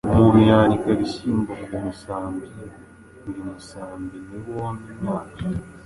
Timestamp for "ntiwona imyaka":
4.25-5.37